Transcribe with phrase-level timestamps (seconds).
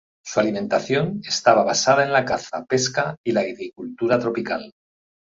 [0.25, 4.73] Su alimentación estaba basada en la caza, pesca y la agricultura tropical.